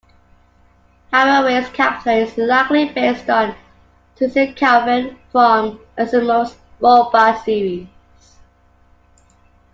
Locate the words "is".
2.09-2.35